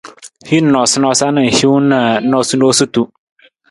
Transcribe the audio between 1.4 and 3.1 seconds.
hiwung na noosunonosutu.